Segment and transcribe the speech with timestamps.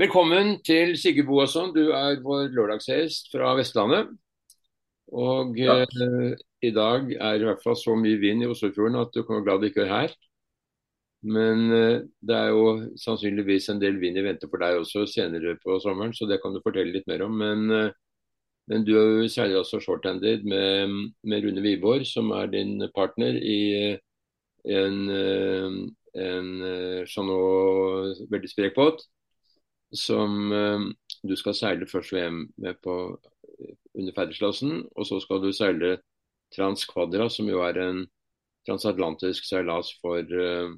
[0.00, 1.74] Velkommen til Sigurd Boasson.
[1.74, 4.06] Du er vår lørdagshest fra Vestlandet.
[5.12, 6.32] Og eh,
[6.64, 9.36] i dag er det i hvert fall så mye vind i Oslofjorden at du kan
[9.36, 10.16] være glad du ikke er her.
[11.28, 12.64] Men eh, det er jo
[13.04, 16.56] sannsynligvis en del vind i vente for deg også senere på sommeren, så det kan
[16.56, 17.36] du fortelle litt mer om.
[17.44, 17.92] Men, eh,
[18.72, 18.96] men du
[19.28, 24.04] seiler også shorthanded med, med Rune Wiborg, som er din partner i eh,
[24.72, 25.82] en, eh,
[26.32, 29.04] en eh, Chanot veldig sprek båt
[29.92, 30.88] som eh,
[31.22, 32.96] du skal seile først VM med på
[33.94, 35.98] under ferdigslassen, og så skal du seile
[36.52, 38.02] Transquadra, som jo er en
[38.68, 40.74] transatlantisk seilas for uh,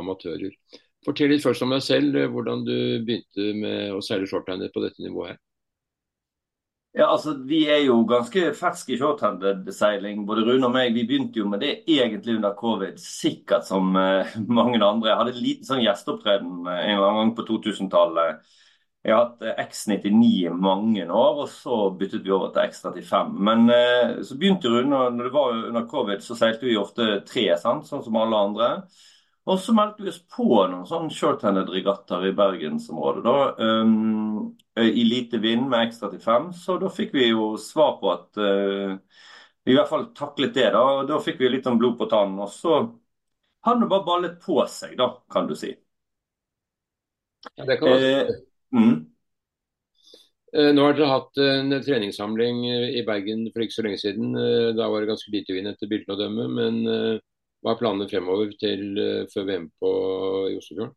[0.00, 0.54] amatører.
[1.06, 4.82] Fortell litt først om deg selv, eh, hvordan du begynte med å seile shortliner på
[4.84, 5.40] dette nivået her.
[6.94, 10.92] Ja, altså Vi er jo ganske ferske i shorthanded-seiling, både Rune og meg.
[10.94, 15.10] Vi begynte jo med det egentlig under covid, sikkert som uh, mange andre.
[15.10, 18.44] Jeg hadde en liten sånn gjesteopptreden en eller annen gang på 2000-tallet
[19.04, 23.34] jeg har hatt uh, X99 i mange år, og så byttet vi over til X35.
[23.50, 27.18] Men uh, så begynte Rune, og når det var under covid, så seilte vi ofte
[27.28, 27.90] tre, sant?
[27.90, 28.70] sånn som alle andre.
[29.44, 33.24] Og så meldte vi oss på noen sånn shorthanded regattaer i bergensområdet.
[33.26, 33.34] da,
[33.84, 36.48] um, I lite vind med ekstra til fem.
[36.56, 38.96] Så da fikk vi jo svar på at uh,
[39.64, 40.70] vi i hvert fall taklet det.
[40.72, 42.40] Da Da fikk vi litt om blod på tannen.
[42.40, 42.78] Og så
[43.64, 45.74] har det bare ballet på seg, da, kan du si.
[47.56, 48.20] Ja, det kan være.
[48.28, 48.42] Eh,
[48.74, 49.14] Mm.
[50.56, 54.34] Eh, nå har dere hatt en treningssamling i Bergen for ikke så lenge siden.
[54.38, 56.46] Eh, da var det ganske lite vind etter bildene å dømme.
[56.58, 57.22] Men eh,
[57.64, 59.00] hva er planene fremover til
[59.32, 59.94] før VM på
[60.52, 60.92] i Oslofjorden?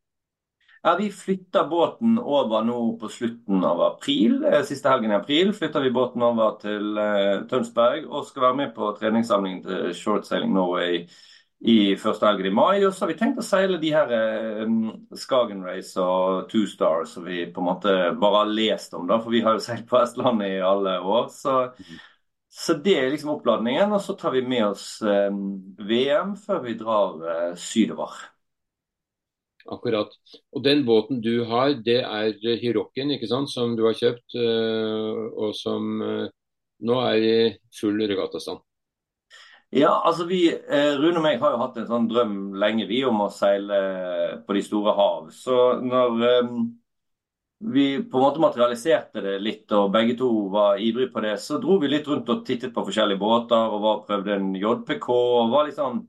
[0.83, 4.37] Ja, Vi flytter båten over nå på slutten av april.
[4.67, 6.99] Siste helgen i april flytter vi båten over til
[7.49, 11.01] Tønsberg og skal være med på treningssamlingen til Short Sailing Norway
[11.59, 12.85] i første helgen i mai.
[12.85, 14.13] Og så har vi tenkt å seile de her
[14.63, 19.07] um, Skagen Race og Two Stars som vi på en måte bare har lest om,
[19.09, 21.27] da, for vi har jo seilt på Vestlandet i alle år.
[21.33, 21.57] Så,
[22.50, 23.91] så, det er liksom oppladningen.
[23.94, 25.30] Og så tar vi med oss eh,
[25.90, 28.16] VM før vi drar eh, sydover.
[29.68, 30.13] Akkurat.
[30.56, 35.25] Og den båten du har, det er Hirokken, ikke sant, som du har kjøpt, eh,
[35.36, 36.30] og som uh,
[36.88, 37.36] nå er i
[37.75, 38.63] full regattastand?
[39.75, 43.02] Ja, altså vi, eh, Rune og meg har jo hatt en sånn drøm lenge vi
[43.03, 43.81] om å seile
[44.47, 45.28] på de store hav.
[45.36, 46.24] Så når
[47.59, 51.57] vi på en måte materialiserte det litt, og begge to var ivrige på det, så
[51.62, 55.07] dro vi litt rundt og tittet på forskjellige båter og var, prøvde en JPK.
[55.09, 56.03] og var sånn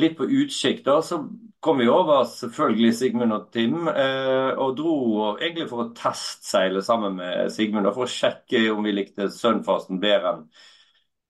[0.00, 0.84] litt på utkikk.
[0.84, 1.20] da, Så
[1.60, 7.16] kom vi over selvfølgelig Sigmund og Tim, eh, og dro egentlig for å testseile sammen
[7.16, 7.86] med Sigmund.
[7.94, 10.48] for å sjekke om vi likte Sunfasten bedre enn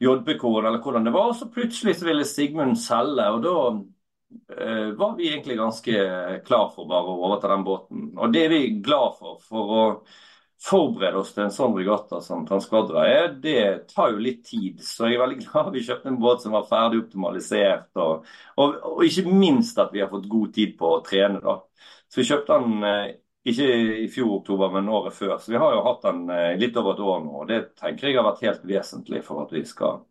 [0.01, 1.29] JPK-en, eller hvordan det var.
[1.29, 3.85] Og så plutselig så ville Sigmund selge, og da
[4.99, 5.93] var vi egentlig ganske
[6.47, 8.11] klar for bare å overta den båten.
[8.19, 9.39] Og det er vi glad for.
[9.47, 9.85] For å
[10.61, 14.83] forberede oss til en sånn regatta som Transquadra er, det tar jo litt tid.
[14.85, 17.89] Så jeg er veldig glad vi kjøpte en båt som var ferdig optimalisert.
[17.97, 18.27] Og,
[18.61, 21.41] og, og ikke minst at vi har fått god tid på å trene.
[21.45, 21.57] da.
[22.11, 23.15] Så vi kjøpte den eh,
[23.51, 23.71] ikke
[24.05, 25.39] i fjor oktober, men året før.
[25.41, 27.39] Så vi har jo hatt den eh, litt over et år nå.
[27.41, 30.03] og Det tenker jeg har vært helt vesentlig for at vi skal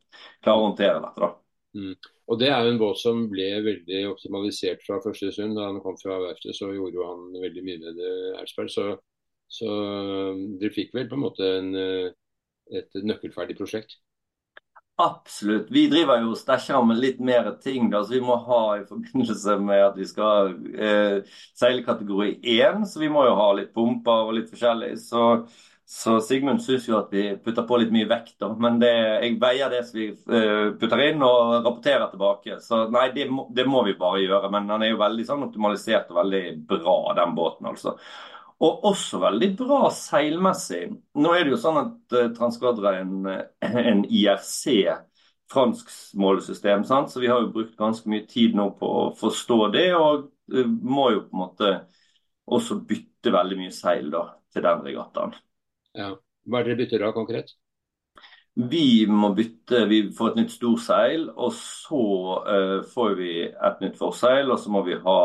[0.41, 1.27] klare å håndtere dette.
[1.27, 1.33] da.
[1.77, 1.93] Mm.
[2.27, 5.55] Og Det er jo en båt som ble veldig optimalisert fra første stund.
[5.57, 8.03] Da han kom fra verftet, så gjorde jo han veldig mye med.
[8.41, 8.89] Ersberg, så,
[9.49, 12.11] så um, dere fikk vel på en måte en, eh,
[12.79, 13.99] et nøkkelferdig prosjekt?
[14.99, 15.69] Absolutt.
[15.71, 19.55] Vi driver jo stæsjer med litt mer ting da, så vi må ha i forbindelse
[19.63, 22.83] med at vi skal eh, seile kategori 1.
[22.89, 24.97] Så vi må jo ha litt pumper og litt forskjellig.
[24.99, 25.23] Så,
[25.91, 28.35] så Sigmund syns jo at vi putter på litt mye vekt.
[28.37, 28.91] da, Men det,
[29.23, 32.59] jeg veier det som vi eh, putter inn og rapporterer tilbake.
[32.61, 34.51] Så nei, det må, det må, vi bare gjøre.
[34.53, 37.95] Men han er jo veldig sånn optimalisert og veldig bra, den båten, altså.
[38.61, 40.83] Og også veldig bra seilmessig.
[41.17, 44.93] Nå er det jo sånn at uh, Transkvadra er en, eh, en IRC,
[45.49, 45.89] fransk
[46.21, 47.09] målesystem, sant?
[47.09, 49.89] så vi har jo brukt ganske mye tid nå på å forstå det.
[49.97, 50.29] Og
[50.85, 51.75] må jo på en måte
[52.45, 55.39] også bytte veldig mye seil da, til den regattaen.
[55.99, 56.13] Ja.
[56.49, 57.51] Hva er det dere bytter da konkret?
[58.69, 62.05] Vi må bytte, vi får et nytt storseil, og så
[62.43, 64.49] uh, får vi et nytt forseil.
[64.51, 65.19] Og så må vi ha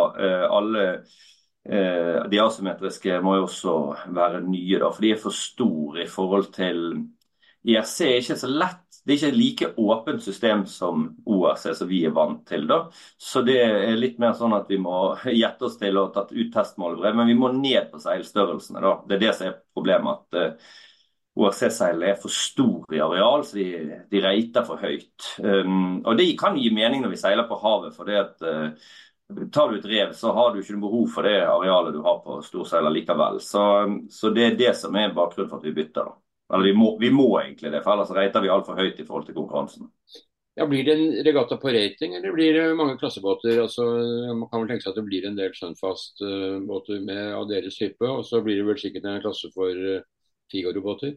[0.58, 3.76] alle uh, de asymmetriske må jo også
[4.14, 6.84] være nye, da, for de er for store i forhold til
[7.64, 8.83] IRC er ikke så lett.
[9.04, 12.64] Det er ikke et like åpent system som ORC som vi er vant til.
[12.70, 12.86] da.
[13.20, 16.54] Så det er litt mer sånn at vi må gjette oss til ha tatt ut
[16.54, 18.80] testmålebrev, men vi må ned på seilstørrelsene.
[18.80, 18.96] da.
[19.08, 20.24] Det er det som er problemet.
[20.24, 20.74] at eh,
[21.34, 23.68] ORC-seilene er for store i areal, så de,
[24.10, 25.30] de reiter for høyt.
[25.42, 27.96] Um, og Det kan gi mening når vi seiler på havet.
[27.96, 28.92] for det at uh,
[29.52, 32.20] tar du et rev, så har du ikke noe behov for det arealet du har
[32.24, 33.40] på storseiler likevel.
[33.42, 33.64] Så,
[34.10, 36.06] så, det er det som er bakgrunnen for at vi bytter.
[36.06, 36.23] da.
[36.52, 39.26] Eller vi må, vi må egentlig det, for ellers reiter vi altfor høyt i forhold
[39.28, 39.88] til konkurransen.
[40.54, 43.56] Ja, Blir det en regatta på rating, eller blir det mange klassebåter?
[43.62, 43.86] Altså,
[44.38, 47.00] man kan vel tenke seg at det blir en del Sunfast-båter
[47.34, 50.04] av deres type, og så blir det vel sikkert en klasse for uh,
[50.52, 51.16] Figaro-båter?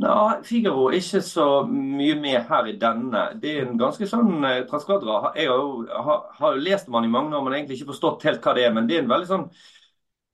[0.00, 3.26] Nei, Figaro er ikke så mye med her i denne.
[3.42, 5.34] Det er en ganske sånn eh, Transkadra.
[5.36, 8.24] Jeg har jo, har, har lest om han i mange år, men egentlig ikke forstått
[8.24, 8.72] helt hva det er.
[8.72, 9.44] Men det er en veldig sånn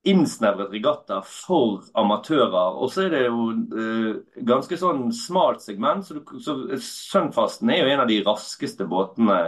[0.06, 2.76] innsnevret regatta for amatører.
[2.78, 4.12] Og så er det jo eh,
[4.46, 6.06] ganske sånn smalt segment.
[6.06, 9.40] Så, du, så Sunfasten er jo en av de raskeste båtene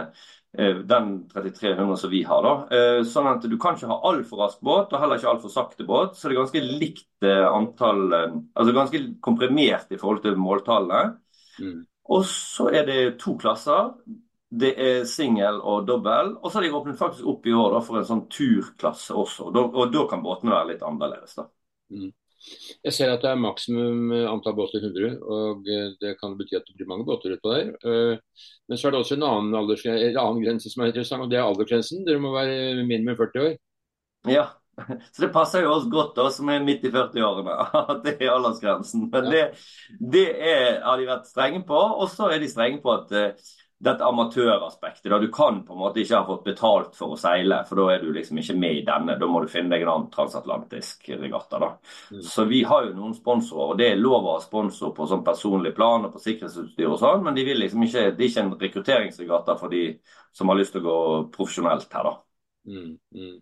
[0.57, 2.43] Eh, den 3300 som vi har.
[2.43, 2.77] da.
[2.77, 5.85] Eh, sånn at Du kan ikke ha altfor rask båt og heller ikke altfor sakte
[5.85, 6.15] båt.
[6.17, 8.09] Så det er ganske likt eh, antall
[8.55, 11.19] Altså ganske komprimert i forhold til måltallene.
[11.59, 11.85] Mm.
[12.09, 13.93] Og så er det to klasser.
[14.49, 16.33] Det er singel og dobbel.
[16.39, 19.49] Og så har de åpnet faktisk opp i år da, for en sånn turklasse også.
[19.49, 21.35] Og da, og da kan båtene være litt annerledes.
[21.37, 21.45] da.
[21.93, 22.09] Mm.
[22.85, 26.67] Jeg ser at det er maksimum antall båter 100, og eh, det kan bety at
[26.69, 27.73] det blir mange båter utpå der.
[27.83, 31.31] Eh, men så er det også en annen, en annen, grense som er interessant, og
[31.31, 32.05] det er aldersgrensen.
[32.07, 33.53] Dere må være minimum 40 år.
[34.31, 34.47] Ja,
[35.13, 37.57] så det passer jo oss godt, da, som er midt i 40-årene,
[37.93, 39.09] at det er aldersgrensen.
[39.11, 39.45] Men det,
[39.99, 41.79] det er, har de vært strenge på.
[41.99, 45.21] Og så er de strenge på at eh, dette amatøraspektet.
[45.21, 48.03] Du kan på en måte ikke ha fått betalt for å seile, for da er
[48.03, 49.15] du liksom ikke med i denne.
[49.19, 51.61] Da må du finne deg en annen transatlantisk regatta.
[51.63, 51.69] da.
[52.11, 52.23] Mm.
[52.27, 55.23] Så vi har jo noen sponsorer, og det er lov å ha sponsor på sånn
[55.23, 58.45] personlig plan og på sikkerhetsutstyr og sånn, men de vil liksom ikke, det er ikke
[58.45, 59.85] en rekrutteringsregatta for de
[60.35, 60.99] som har lyst til å gå
[61.39, 62.17] profesjonelt her, da.
[62.67, 63.37] Mm, mm.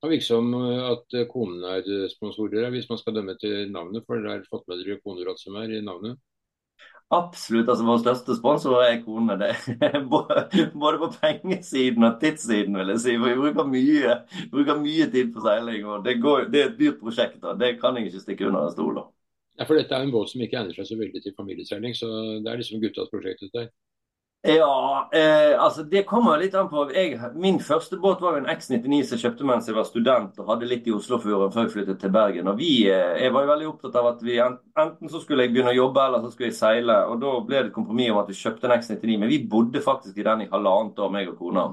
[0.00, 4.38] Det virker som at konen er sponsorer, hvis man skal dømme til navnet, for dere
[4.38, 6.22] har fått med dere koner som er i navnet?
[7.10, 7.68] Absolutt.
[7.68, 9.34] altså Vår største sponsor er kone.
[9.40, 9.54] Det.
[10.82, 13.16] Både på pengesiden og tidssiden, vil jeg si.
[13.18, 14.18] For vi bruker mye,
[14.52, 15.86] bruker mye tid på seiling.
[15.86, 17.40] og det, går, det, er et dyrt prosjekt.
[17.42, 17.56] da.
[17.58, 18.94] Det kan jeg ikke stikke under en stol.
[19.00, 19.08] da.
[19.58, 22.08] Ja, for Dette er en båt som ikke egner seg så veldig til familieseiling, så
[22.40, 23.50] det er liksom guttas prosjekt.
[24.42, 26.86] Ja, eh, altså det kommer litt an på.
[26.96, 30.38] Jeg, min første båt var jo en X99 som jeg kjøpte mens jeg var student
[30.40, 32.48] og hadde litt i Oslofjorden før jeg flyttet til Bergen.
[32.48, 35.52] Og vi, eh, Jeg var jo veldig opptatt av at vi enten så skulle jeg
[35.52, 36.96] begynne å jobbe eller så skulle jeg seile.
[37.12, 39.18] Og da ble det et kompromiss om at vi kjøpte en X99.
[39.18, 41.66] Men vi bodde faktisk i den i halvannet år, meg og kona.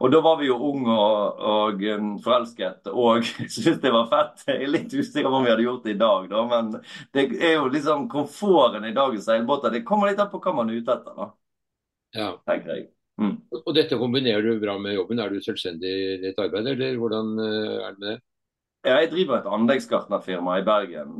[0.00, 4.46] Og da var vi jo unge og, og um, forelsket og syntes det var fett.
[4.48, 6.46] Jeg er litt usikker på om vi hadde gjort det i dag, da.
[6.48, 6.72] Men
[7.12, 9.76] det er jo liksom komforten i dagens seilbåter.
[9.76, 11.12] Det kommer litt an på hva man er ute etter.
[11.20, 11.30] da.
[12.16, 12.32] Ja.
[12.48, 12.88] tenker jeg.
[13.20, 13.36] Mm.
[13.60, 15.20] Og dette kombinerer du bra med jobben.
[15.20, 18.18] Er du selvstendig i ditt arbeid, eller hvordan eh, er det med det?
[18.80, 21.16] Jeg driver et anleggsgartnerfirma i Bergen.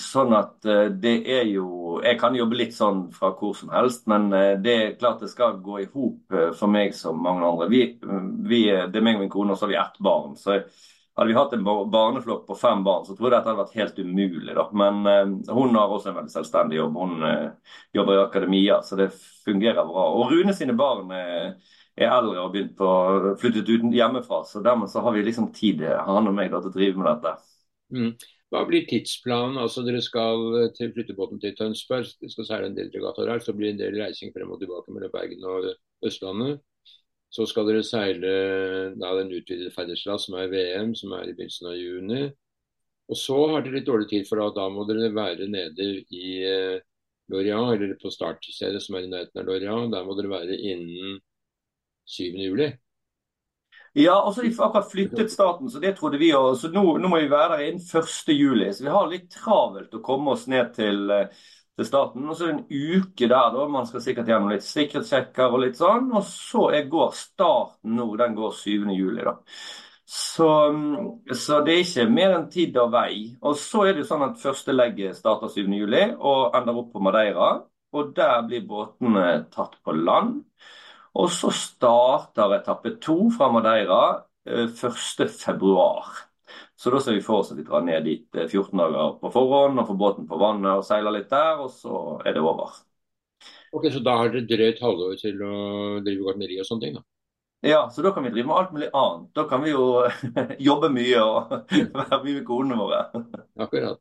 [0.00, 4.06] Sånn at uh, det er jo Jeg kan jobbe litt sånn fra hvor som helst,
[4.08, 7.68] men uh, det er klart det skal gå i hop for meg som mange andre.
[7.68, 7.82] Vi,
[8.48, 10.32] vi, det er meg og min kone, og så har vi ett barn.
[10.40, 10.62] Så
[11.18, 13.96] hadde vi hatt en barneflokk på fem barn, så tror jeg dette hadde vært helt
[13.98, 14.54] umulig.
[14.54, 14.68] da.
[14.82, 16.94] Men eh, hun har også en veldig selvstendig jobb.
[17.02, 19.08] Hun eh, jobber i akademia, så det
[19.46, 20.04] fungerer bra.
[20.14, 21.56] Og Rune sine barn er,
[21.98, 22.92] er eldre og begynt på,
[23.42, 26.70] flyttet uten hjemmefra, så dermed så har vi liksom tid, han og meg, da, til
[26.70, 27.34] å drive med dette.
[27.98, 28.14] Mm.
[28.54, 29.58] Hva blir tidsplanen?
[29.60, 33.52] Altså Dere skal til flyttebåten til Tønsberg, dere skal seile en del regattaer her, så
[33.56, 35.72] blir det en del reising frem og tilbake mellom Bergen og
[36.06, 36.62] Østlandet.
[37.28, 38.34] Så skal dere seile
[38.96, 42.22] da, den utvidede Færderslas, som er VM, som er i begynnelsen av juni.
[43.08, 46.32] Og så har dere litt dårlig tid, for da, da må dere være nede i
[46.44, 46.80] eh,
[47.32, 49.92] Lorient, eller på startstedet som er i nærheten av Lorient.
[49.92, 51.18] Der må dere være innen
[52.08, 52.36] 7.
[52.40, 52.72] juli.
[53.96, 56.52] Ja, og så de akkurat flyttet staten, så det trodde vi òg.
[56.60, 58.34] Så nå, nå, må vi være der innen 1.
[58.36, 58.68] juli.
[58.72, 61.46] Så vi har litt travelt å komme oss ned til eh,
[61.78, 62.26] til staten.
[62.26, 65.62] Og så er det en uke der da, man skal sikkert gjennom litt sikkerhetssjekker og
[65.62, 66.10] litt sånn.
[66.12, 68.88] Og så går starten nå, den går 7.
[68.96, 69.36] juli, da.
[70.08, 70.48] Så,
[71.36, 73.36] så, det er ikke mer enn tid og vei.
[73.44, 75.66] Og så er det jo sånn at første legget starter 7.
[75.76, 77.50] juli og ender opp på Madeira.
[77.94, 80.40] Og der blir båtene tatt på land.
[81.18, 84.00] Og så starter etappe to fra Madeira
[84.48, 85.76] 1.2.
[86.78, 89.18] Eh, så da ser vi for oss at vi drar ned dit 14 eh, dager
[89.20, 92.40] på forhånd og får båten på vannet og seiler litt der, og så er det
[92.40, 92.70] over.
[93.72, 96.94] Ok, Så da har dere drøyt halvår til å drive gartneri og sånne ting?
[96.94, 97.04] da?
[97.66, 99.30] Ja, så da kan vi drive med alt mulig annet.
[99.34, 100.06] Da kan vi jo
[100.70, 103.02] jobbe mye og være mye med konene våre.
[103.58, 104.00] Akkurat.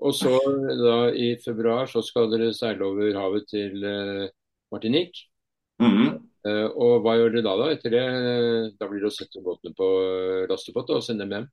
[0.00, 0.32] Og så
[0.80, 4.30] da i februar så skal dere seile over havet til uh,
[4.72, 5.28] Martinique.
[5.80, 6.16] Mm -hmm.
[6.76, 7.56] og hva gjør dere da?
[7.56, 9.86] Da Etter det, da blir det å sette båtene på
[10.48, 11.48] lastebåt og sende dem hjem?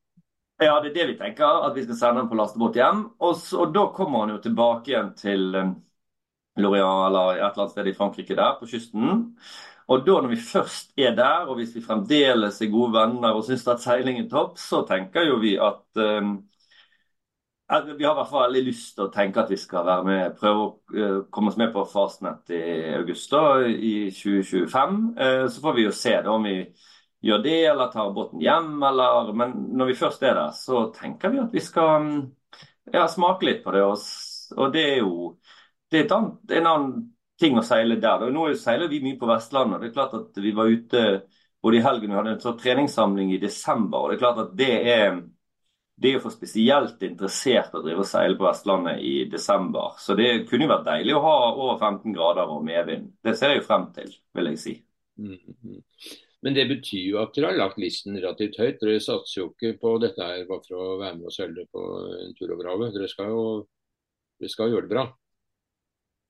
[0.58, 1.66] Ja, det er det vi tenker.
[1.68, 3.04] At vi skal sende den på lastebåt hjem.
[3.22, 5.76] Og, så, og da kommer han jo tilbake igjen til um,
[6.58, 9.20] Lorient eller et eller annet sted i Frankrike der, på kysten.
[9.88, 13.46] Og da når vi først er der, og hvis vi fremdeles er gode venner og
[13.46, 16.34] syns at seiling er topp, så tenker jo vi at um,
[17.68, 20.36] vi har i hvert fall veldig lyst til å tenke at vi skal være med,
[20.42, 22.64] prøve å uh, komme oss med på Fastnet i
[22.98, 25.02] august da, i 2025.
[25.22, 26.62] Uh, så får vi jo se da om vi
[27.22, 31.34] gjør det, eller tar båten hjem, eller Men når vi først er der, så tenker
[31.34, 32.10] vi at vi skal
[32.94, 33.84] ja, smake litt på det.
[33.84, 33.98] Og,
[34.58, 35.38] og det er jo
[35.92, 36.94] det er annet, en annen
[37.40, 38.28] ting å seile der.
[38.34, 39.82] Nå seiler vi mye på Vestlandet.
[39.82, 41.04] Det er klart at vi var ute
[41.64, 44.04] både i helgen vi hadde en sånn treningssamling i desember.
[44.04, 45.22] og Det er klart at det er,
[45.98, 49.96] det er for spesielt interessert å drive og seile på Vestlandet i desember.
[50.02, 53.14] Så det kunne jo vært deilig å ha over 15 grader og medvind.
[53.24, 54.78] Det ser jeg jo frem til, vil jeg si.
[55.18, 55.82] Mm -hmm.
[56.46, 58.82] Men det betyr jo at dere har lagt listen relativt høyt.
[58.82, 61.86] Dere satser jo ikke på dette her bare for å være med og sølve på
[62.22, 62.94] en tur over havet.
[62.94, 63.48] Dere skal jo
[64.38, 65.08] dere skal gjøre det bra.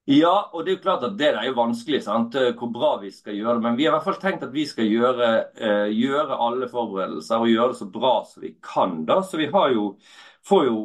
[0.07, 2.35] Ja, og det er jo klart at det er jo vanskelig sant?
[2.39, 3.63] Eh, hvor bra vi skal gjøre det.
[3.65, 5.27] Men vi har i hvert fall tenkt at vi skal gjøre,
[5.59, 9.03] eh, gjøre alle forberedelser og gjøre det så bra som vi kan.
[9.05, 9.19] da.
[9.21, 9.97] Så vi har jo,
[10.63, 10.77] jo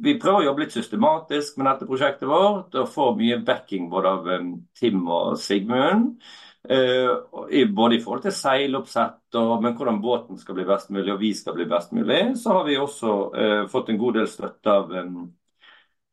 [0.00, 4.08] Vi prøver å jobbe litt systematisk med dette prosjektet vårt og får mye backing både
[4.08, 6.22] av um, Tim og Sigmund.
[6.68, 11.20] Eh, både i forhold til seiloppsett og men hvordan båten skal bli best mulig og
[11.20, 12.20] vi skal bli best mulig.
[12.40, 15.26] Så har vi også eh, fått en god del støtte av um,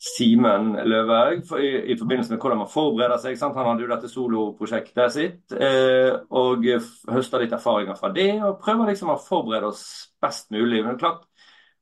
[0.02, 3.38] Simen Løvhaug i, i, forbindelse med hvordan man forbereder seg.
[3.40, 3.56] Sant?
[3.56, 6.68] Han hadde jo dette soloprosjektet sitt eh, og
[7.14, 8.32] høster litt erfaringer fra det.
[8.42, 9.86] Og prøver liksom å forberede oss
[10.22, 10.82] best mulig.
[10.84, 11.28] Men klart,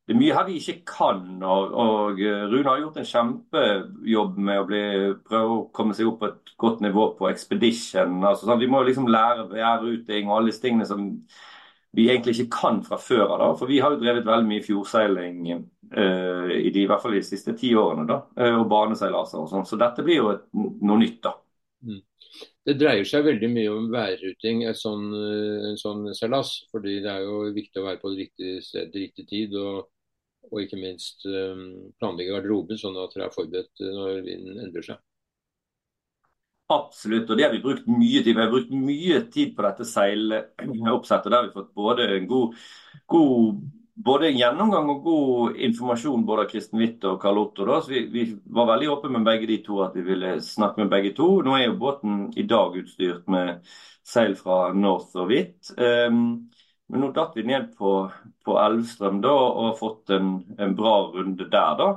[0.09, 1.19] det er mye her vi ikke kan.
[1.45, 2.17] Og, og
[2.49, 4.79] Rune har gjort en kjempejobb med å bli,
[5.21, 8.15] prøve å komme seg opp på et godt nivå på expedition.
[8.23, 11.03] Altså, sånn, vi må liksom lære værruting og alle disse tingene som
[11.93, 13.53] vi egentlig ikke kan fra før av.
[13.59, 17.21] For vi har jo drevet veldig mye fjordseiling uh, i, de, i hvert fall de
[17.29, 18.07] siste ti årene.
[18.09, 19.69] da, uh, Og baneseilaser og sånn.
[19.69, 21.35] Så dette blir jo et, noe nytt, da.
[21.85, 22.01] Mm.
[22.65, 26.51] Det dreier seg veldig mye om værruting, en sånn, eh, sånn seilas.
[26.73, 29.55] fordi det er jo viktig å være på det riktige sted til riktig tid.
[29.57, 29.87] Og,
[30.50, 35.01] og ikke minst um, planlegge garderoben sånn at dere er forberedt når vinden endrer seg.
[36.69, 39.88] Absolutt, og det har vi brukt mye tid Vi har brukt mye tid på dette
[39.89, 41.29] seiloppsettet.
[41.34, 42.60] Der har fått både en god,
[43.10, 43.63] god
[44.05, 47.65] både en gjennomgang og god informasjon både av Kristen Witt og Karl Otto.
[47.67, 47.79] Da.
[47.81, 50.93] Så vi, vi, var veldig åpne med begge de to at vi ville snakke med
[50.93, 51.31] begge to.
[51.46, 53.65] Nå er jo båten i dag utstyrt med
[54.05, 55.74] seil fra North og Witt.
[55.75, 56.50] Um,
[56.89, 57.93] men nå datt vi ned på,
[58.46, 61.77] på Elvstrøm da, og har fått en, en bra runde der.
[61.77, 61.89] da.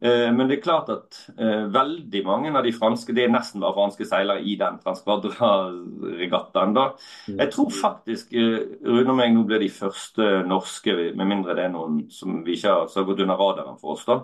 [0.00, 3.60] Eh, men det er klart at eh, veldig mange av de franske det er nesten
[3.64, 6.74] bare franske seilere i den Transquadra-regattaen.
[6.76, 6.92] da.
[7.26, 11.66] Jeg tror faktisk eh, Rune og meg nå blir de første norske, med mindre det
[11.66, 14.06] er noen som vi ikke har, har gått under radaren for oss.
[14.06, 14.22] da.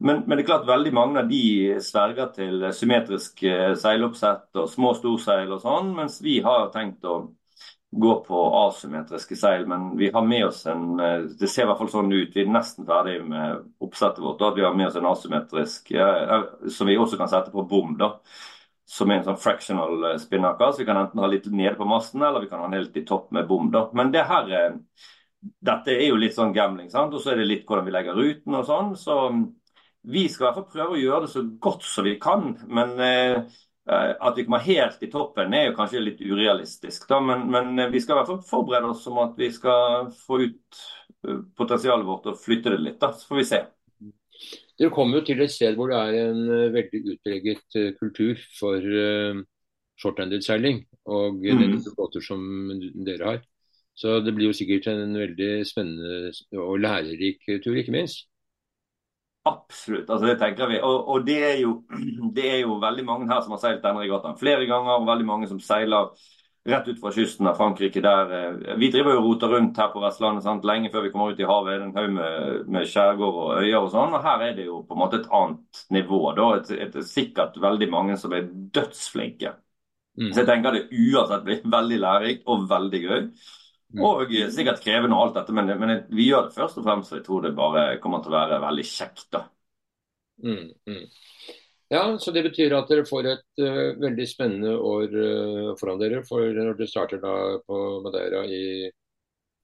[0.00, 3.42] Men, men, det er klart veldig mange av de sverger til symmetrisk
[3.82, 7.18] seiloppsett og små storseil og sånn, mens vi har tenkt å
[7.90, 11.80] gå på asymmetriske seil, men vi har med oss en eh, Det ser i hvert
[11.82, 12.34] fall sånn ut.
[12.34, 14.42] Vi er nesten ferdig med oppsettet vårt.
[14.46, 15.92] at Vi har med oss en asymmetrisk
[16.70, 17.96] som vi også kan sette på bom.
[17.98, 18.12] da,
[18.86, 20.72] Som er en sånn fractional eh, spinnaker.
[20.72, 22.96] Så vi kan enten ha litt nede på masten, eller vi kan ha den helt
[22.96, 23.70] i topp med bom.
[23.74, 23.88] da.
[23.92, 24.76] Men det her eh,
[25.40, 27.14] dette er jo litt sånn gambling, sant?
[27.16, 28.94] og så er det litt hvordan vi legger ruten og sånn.
[29.00, 29.42] Så mm,
[30.14, 32.52] vi skal i hvert fall prøve å gjøre det så godt som vi kan.
[32.68, 33.42] Men eh, Eh,
[33.90, 38.00] at vi kommer helt i toppen er jo kanskje litt urealistisk, da, men, men, vi
[38.02, 40.80] skal i hvert fall forberede oss som at vi skal få ut
[41.26, 43.00] eh, potensialet vårt og flytte det litt.
[43.02, 43.62] da, Så får vi se.
[44.80, 48.78] Dere kommer jo til et sted hvor det er en eh, veldig utpreget kultur for
[48.78, 49.42] uh,
[50.00, 51.60] short-handed seiling og mm.
[51.60, 52.46] den båter som
[53.04, 53.42] dere har.
[53.98, 58.29] Så det blir jo sikkert en veldig spennende og lærerik tur, ikke minst.
[59.48, 60.80] Absolutt, altså det tenker vi.
[60.84, 61.78] Og, og det, er jo,
[62.36, 65.28] det, er jo, veldig mange her som har seilt denne regattaen flere ganger, og veldig
[65.28, 66.12] mange som seiler
[66.68, 68.02] rett ut fra kysten av Frankrike.
[68.04, 70.66] der eh, Vi driver jo roter rundt her på Vestlandet sant?
[70.68, 71.72] lenge før vi kommer ut i havet.
[71.72, 74.12] er det En haug med, med skjærgård og øyer og sånn.
[74.18, 76.20] og Her er det jo på en måte et annet nivå.
[76.36, 79.54] da, et, et, sikkert veldig mange som er dødsflinke.
[80.20, 80.34] Mm.
[80.34, 83.24] Så jeg tenker det uansett blir veldig lærerikt og veldig gøy.
[83.98, 87.14] Og sikkert krevende og alt dette, men, men, vi gjør det først og fremst.
[87.16, 89.26] Jeg tror det bare kommer til å være veldig kjekt.
[89.34, 89.42] da.
[90.44, 91.02] Mm, mm.
[91.90, 96.22] Ja, så Det betyr at dere får et uh, veldig spennende år uh, foran dere.
[96.28, 97.34] For når dere starter da
[97.66, 98.86] på Madeira i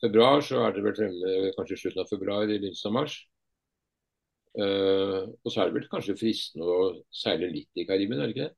[0.03, 3.17] februar, så er dere vel fremme kanskje i slutten av februar, i begynnelsen av mars.
[4.59, 8.35] Uh, og så er det vel kanskje fristende å seile litt i Karibien, er det
[8.35, 8.55] ikke det?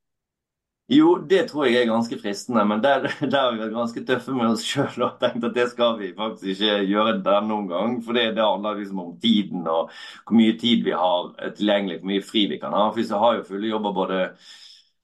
[0.89, 3.03] Jo, det tror jeg er ganske fristende, men der,
[3.33, 6.15] der har vi vært ganske tøffe med oss sjøl og tenkt at det skal vi
[6.17, 7.99] faktisk ikke gjøre denne omgang.
[8.07, 9.91] For det, det handler liksom om tiden og
[10.25, 11.29] hvor mye tid vi har
[11.59, 12.87] tilgjengelig, hvor mye fri vi kan ha.
[12.95, 14.23] For vi har jo fulle jobber både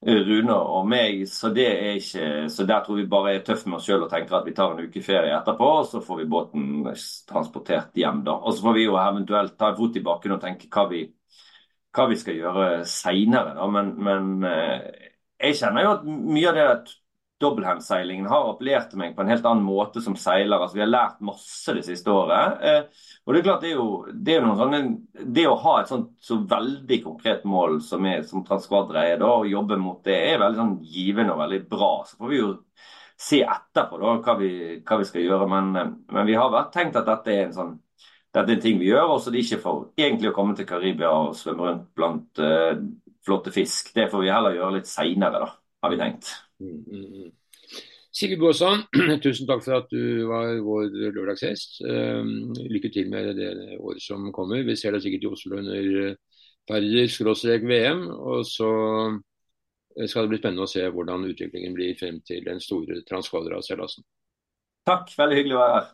[0.04, 3.78] Rune og meg, så det er ikke Så der tror vi bare er tøffe med
[3.78, 6.26] oss sjøl og tenker at vi tar en uke ferie etterpå, og så får vi
[6.32, 6.66] båten
[7.28, 8.34] transportert hjem, da.
[8.40, 11.06] Og så får vi jo eventuelt ta en fot i bakken og tenke hva vi,
[11.96, 13.68] hva vi skal gjøre seinere, da.
[13.78, 15.13] Men, men eh,
[15.44, 16.94] jeg kjenner jo at mye av det at
[17.42, 20.60] dobbelthandseilingen har appellert til meg på en helt annen måte som seiler.
[20.60, 22.62] Altså, vi har lært masse det siste året.
[22.62, 23.88] Eh, og Det er klart det er jo,
[24.26, 24.80] det er sånne,
[25.36, 29.30] det å ha et sånt så veldig konkret mål som, er, som Transquadra er, da,
[29.40, 31.92] og jobbe mot det, er veldig sånn givende og veldig bra.
[32.08, 32.50] Så får vi jo
[33.20, 35.48] se etterpå da, hva vi, hva vi skal gjøre.
[35.50, 35.72] Men,
[36.12, 37.80] men, vi har vært tenkt at dette er en sånn
[38.34, 40.66] dette er en ting vi gjør, og så det ikke for egentlig å komme til
[40.66, 42.72] Karibia og svømme rundt blant uh,
[43.26, 43.92] flotte fisk.
[43.96, 45.48] Det får vi heller gjøre litt seinere,
[45.82, 46.30] har vi tenkt.
[46.62, 47.32] Mm, mm, mm.
[48.14, 48.84] Sigurd Gåsan,
[49.24, 51.80] tusen takk for at du var vår lørdagsgjest.
[51.82, 53.50] Ehm, lykke til med det
[53.80, 54.62] året som kommer.
[54.62, 55.88] Vi ser deg sikkert i Oslo under
[56.70, 58.04] Færder-VM.
[58.14, 58.70] Og så
[60.06, 64.06] skal det bli spennende å se hvordan utviklingen blir frem til den store Transkvadra-seilasen.
[64.86, 65.92] Takk, veldig hyggelig å være her.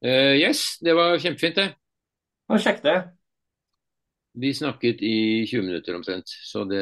[0.00, 1.66] Uh, yes, det var kjempefint, det.
[1.76, 2.98] Det var kjekt, det.
[4.38, 6.80] Vi snakket i 20 minutter omtrent, så det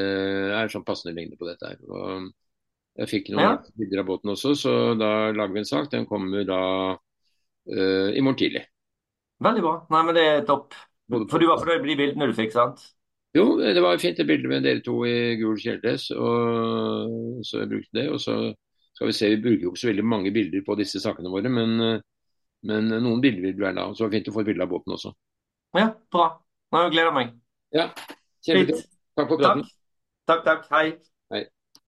[0.52, 1.78] er sånn passende lengde på dette her.
[1.88, 2.28] Og
[2.98, 3.54] jeg fikk noen ja.
[3.78, 5.88] bilder av båten også, så da lager vi en sak.
[5.92, 6.60] Den kommer da
[6.98, 8.66] uh, i morgen tidlig.
[9.44, 9.74] Veldig bra.
[9.94, 10.76] Nei, men det er topp.
[11.08, 12.82] For du var fornøyd med de bildene du fikk, sant?
[13.36, 17.70] Jo, det var fint det bildet med dere to i gul kjeledress, og så jeg
[17.70, 18.08] brukte det.
[18.12, 18.36] Og så
[18.96, 21.52] skal vi se, vi bruker jo ikke så veldig mange bilder på disse sakene våre,
[21.52, 21.78] men,
[22.68, 23.86] men noen bilder vil være da.
[23.92, 25.14] Så det var fint å få et bilde av båten også.
[25.78, 26.28] Ja, bra.
[26.72, 27.36] Nå gleder jeg meg.
[27.72, 27.86] Ja,
[28.44, 28.88] kjempefint.
[29.16, 29.64] Takk for praten.
[30.28, 30.66] Takk, takk.
[30.68, 30.74] takk.
[30.74, 30.98] Hei.
[31.32, 31.46] Hei.